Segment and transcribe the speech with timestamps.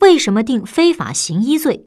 [0.00, 1.86] 为什么定非法行医罪？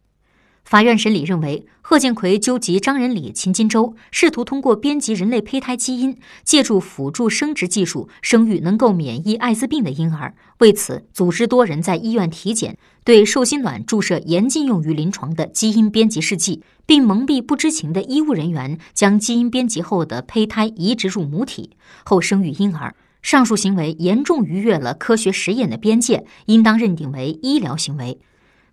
[0.65, 10.35] 法院审理认为，贺建奎纠集张仁礼、秦金洲，试图通过编辑人类胚胎基因，借助辅助生殖技术生育能够免疫艾滋病的婴儿。
[10.59, 21.71] 为此，组织多人在医院体检，对受精卵注射严禁用于临床的基因编辑试剂，并蒙蔽不知情的医务人员，将基因编辑后的胚胎移植入母体
[22.03, 22.93] 后生育婴儿。
[23.21, 28.19] 上述行为严重逾越了科学实验的边界，应当认定为医疗行为。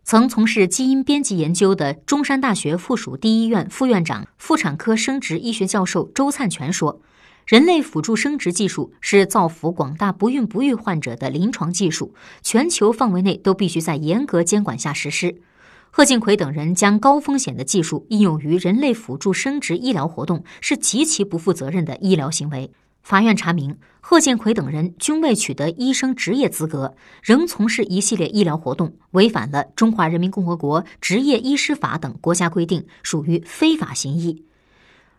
[0.04, 7.02] 曾从事基因编辑研究的中山大学附属第一医院副院长、妇产科生殖医学教授周灿全说
[7.46, 15.42] ：“人类辅助生殖技术是造福广大不孕不育患者的临床技术，全球范围内都必须在严格监管下实施。”
[15.90, 22.70] 贺建奎等人将高风险的技术应用于人类辅助生殖医疗活动，是极其不负责任的医疗行为。
[23.02, 34.34] 法院查明，贺建奎等人均未取得医生执业资格，仍从事一系列医疗活动，违反了《中华人民共和国执业医师法》等国家规定，属于非法行医。《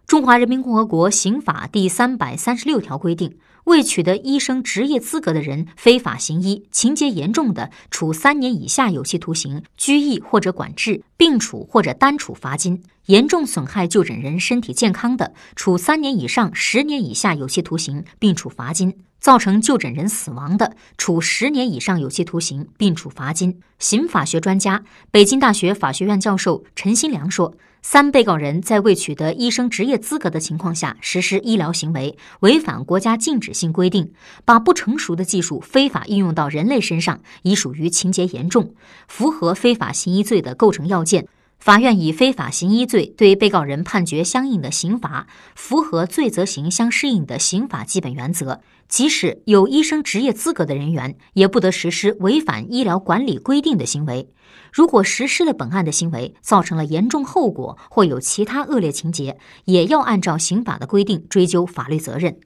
[0.10, 18.92] 中华人民共和国刑法》第三百三十六条规定，未取得医生执业资格的人非法行医，情节严重的，处三年以下有期徒刑、拘役或者管制，并处或者单处罚金；严重损害就诊人身体健康的，处三年以上十年以下有期徒刑，并处罚金。
[19.20, 23.59] 造成就诊人死亡的，处十年以上有期徒刑，并处罚金。
[23.78, 34.12] 刑法学专家、北京大学法学院教授陈新良说：“三被告人在未取得医生执业资格的情况下实施医疗行为，违反国家禁止性规定，
[34.44, 38.73] 把不成熟的技术非法应用到人类身上，已属于情节严重，
[39.08, 41.28] 符合非法行医罪的构成要件。”
[41.60, 48.62] 法院以非法行医罪对被告人判决相应的刑罚，符合罪责刑相适应的刑法基本原则。
[48.88, 54.30] 即使有医生执业资格的人员，也不得实施违反医疗管理规定的行为。
[54.72, 62.40] 如果实施了本案的行为，造成了严重后果或有其他恶劣情节，也要按照刑法的规定追究法律责任。